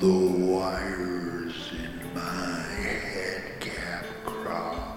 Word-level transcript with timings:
The 0.00 0.06
wires 0.08 1.72
in 1.72 2.14
my 2.14 2.62
head 2.62 3.60
cap 3.60 4.06
crop. 4.24 4.96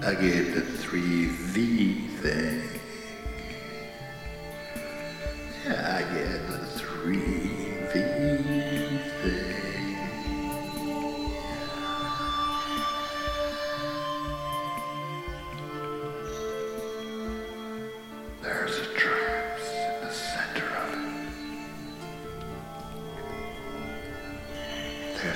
I 0.00 0.14
gave 0.14 0.54
the 0.54 0.60
three 0.60 1.26
V's. 1.26 2.15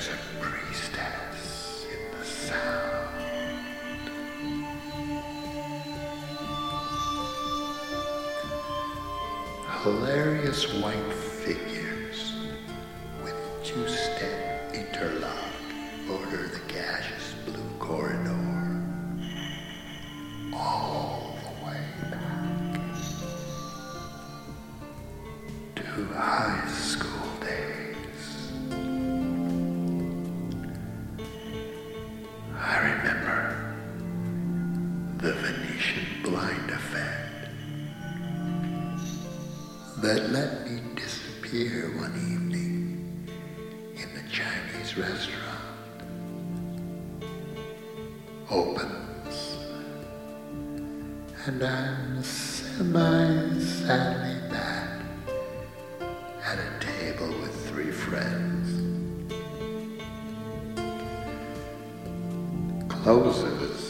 A 0.00 0.16
priestess 0.40 1.84
in 1.92 2.18
the 2.18 2.24
sound. 2.24 4.10
Hilarious 9.82 10.72
white 10.72 11.12
figures 11.12 12.34
with 13.22 13.34
two-step 13.62 14.74
interlock 14.74 15.52
border 16.08 16.48
the 16.48 16.60
gaseous 16.72 17.34
blue 17.44 17.70
corridor. 17.78 18.82
All 20.54 21.36
the 21.42 21.66
way 21.66 21.84
back 22.10 22.80
to 25.76 26.04
high 26.14 26.66
school. 26.68 27.19
that 40.00 40.30
let 40.30 40.66
me 40.66 40.80
disappear 40.96 41.92
one 41.98 42.14
evening 42.32 43.28
in 43.94 44.08
the 44.14 44.22
Chinese 44.32 44.96
restaurant. 44.96 45.36
Opens. 48.50 49.58
And 51.44 51.62
I'm 51.62 52.22
semi-sadly 52.22 52.88
back 54.48 55.02
at 56.44 56.58
a 56.58 56.78
table 56.80 57.28
with 57.42 57.68
three 57.68 57.90
friends. 57.90 58.68
Closes. 62.88 63.89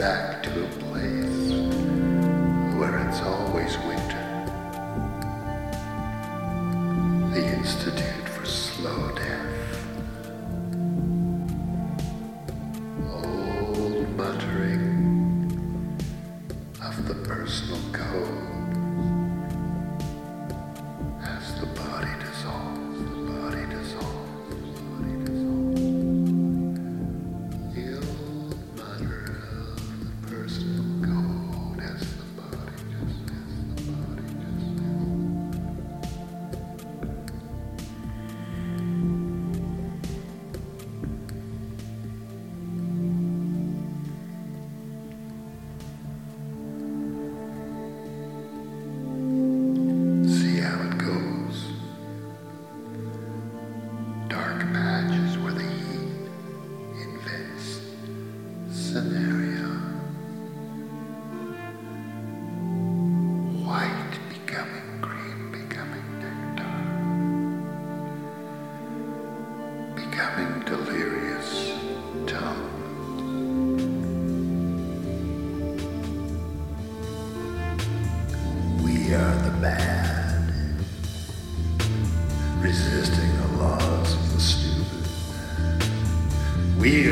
back 0.00 0.42
to 0.42 0.89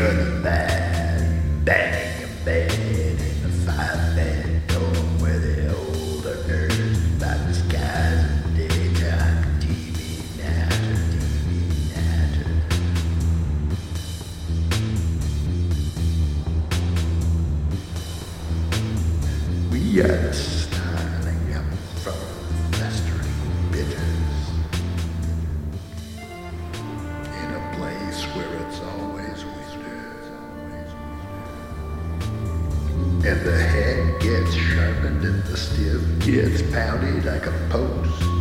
Back. 0.09 0.78
stiff, 35.59 36.01
gets 36.21 36.63
pounded 36.73 37.25
like 37.25 37.47
a 37.47 37.69
post. 37.69 38.38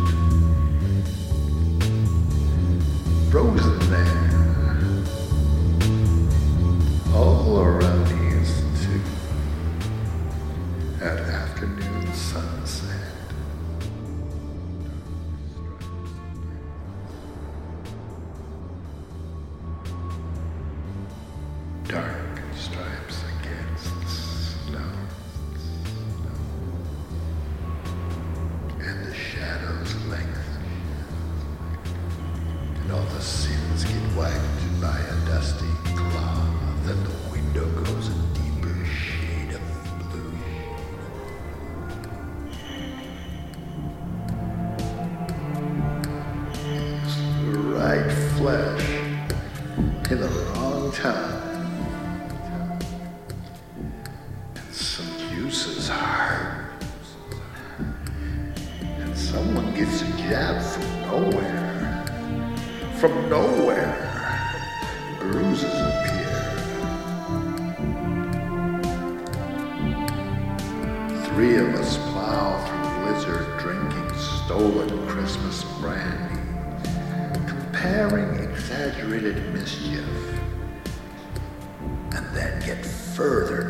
Nor 32.88 33.02
the 33.02 33.20
sins 33.20 33.84
get 33.84 34.16
wagged 34.16 34.80
by 34.80 34.98
a 34.98 35.26
dusty 35.26 35.66
cloud. 35.84 36.84
Then 36.84 37.04
the 37.04 37.30
window 37.30 37.66
goes 37.84 38.08
a 38.08 38.14
deeper 38.32 38.86
shade 38.86 39.52
of 39.52 39.60
blue. 40.10 40.32
It's 47.04 47.16
the 47.42 47.58
right 47.58 48.10
flesh 48.38 48.88
in 50.10 50.20
the 50.20 50.28
wrong 50.28 50.90
time. 50.92 51.47
Nowhere, 63.28 63.94
bruises 65.20 65.74
appear. 65.74 66.28
Three 71.26 71.56
of 71.56 71.74
us 71.74 71.98
plow 72.10 72.64
through 72.64 72.88
blizzard 73.04 73.58
drinking 73.58 74.18
stolen 74.18 75.06
Christmas 75.08 75.62
brandy, 75.78 76.40
comparing 77.46 78.36
exaggerated 78.36 79.52
mischief, 79.52 80.08
and 82.12 82.26
then 82.34 82.60
get 82.64 82.84
further 82.86 83.67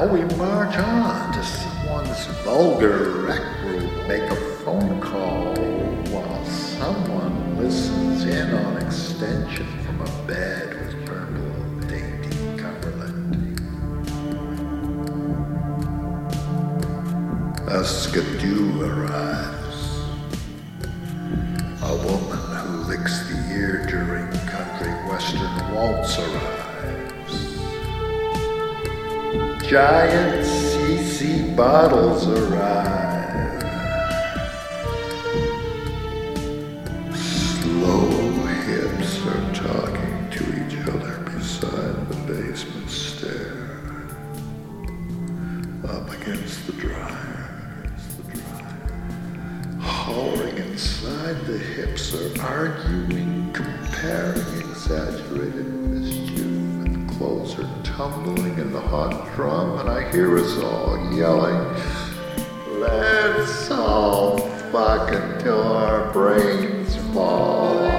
Somehow 0.00 0.14
we 0.14 0.36
march 0.36 0.76
on 0.78 1.30
to 1.34 1.44
someone's 1.44 2.24
vulgar 2.42 3.26
rec 3.26 3.42
room, 3.64 4.08
make 4.08 4.22
a 4.22 4.36
phone 4.64 4.98
call 4.98 5.54
while 6.08 6.44
someone 6.46 7.58
listens 7.58 8.24
in 8.24 8.50
on 8.50 8.78
extension 8.78 9.66
from 9.84 10.00
a 10.00 10.26
bed 10.26 10.68
with 10.74 11.04
purple 11.04 11.52
dainty 11.86 12.34
coverlet. 12.56 13.14
A 17.68 17.84
skidoo 17.84 18.82
arrives. 18.82 20.06
A 21.82 21.94
woman 22.06 22.38
who 22.56 22.88
licks 22.88 23.28
the 23.28 23.54
ear 23.54 23.84
during 23.86 24.30
country 24.48 24.92
western 25.10 25.74
waltz 25.74 26.18
arrives. 26.18 26.59
Giant 29.70 30.44
CC 30.44 31.54
bottles 31.54 32.26
arrive. 32.26 33.62
Slow 37.14 38.08
hips 38.66 39.24
are 39.26 39.54
talking 39.54 40.28
to 40.32 40.42
each 40.58 40.76
other 40.88 41.20
beside 41.20 42.08
the 42.08 42.16
basement 42.26 42.90
stair. 42.90 43.80
Up 45.88 46.10
against 46.20 46.66
the 46.66 46.72
dryer, 46.72 47.84
against 47.84 48.16
the 48.16 48.40
dryer. 48.40 49.78
Hollering 49.78 50.56
inside 50.56 51.46
the 51.46 51.58
hips 51.58 52.12
are 52.12 52.42
arguing, 52.42 53.52
comparing 53.52 54.68
exaggerated 54.68 55.72
mischief, 55.72 57.16
clothes 57.16 57.56
are 57.56 57.79
tumbling 58.00 58.58
in 58.58 58.72
the 58.72 58.80
hot 58.80 59.12
drum, 59.34 59.78
and 59.78 59.90
I 59.90 60.10
hear 60.10 60.38
us 60.38 60.56
all 60.56 60.96
yelling, 61.12 61.60
Let's 62.80 63.70
all 63.70 64.38
fuck 64.72 65.12
until 65.12 65.60
our 65.60 66.10
brains 66.10 66.96
fall. 67.12 67.90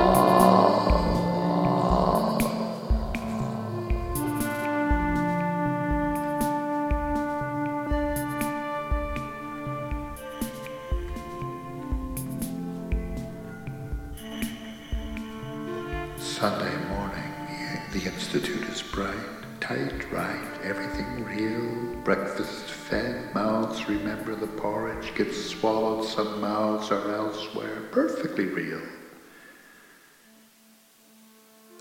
Sunday 16.18 16.76
morning, 16.88 17.34
the 17.94 18.04
Institute 18.06 18.68
is 18.68 18.82
bright, 18.82 19.14
tight, 19.62 20.12
right, 20.12 20.60
everything 20.64 21.24
real. 21.24 21.96
Breakfast 22.04 22.66
fed, 22.66 23.34
mouths 23.34 23.88
remember 23.88 24.36
the 24.36 24.48
porridge 24.48 25.14
gets 25.16 25.38
swallowed, 25.38 26.04
some 26.04 26.42
mouths 26.42 26.92
are 26.92 27.14
elsewhere. 27.14 27.84
Perfectly 27.92 28.46
real. 28.46 28.82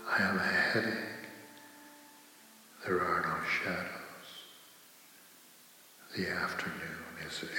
I 0.07 0.17
have 0.17 0.35
a 0.35 0.39
headache. 0.39 0.93
There 2.85 3.01
are 3.01 3.21
no 3.21 3.35
shadows. 3.49 3.87
The 6.15 6.29
afternoon 6.29 7.05
is 7.27 7.43
is 7.43 7.49